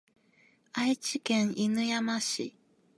[0.73, 2.55] 愛知県犬山市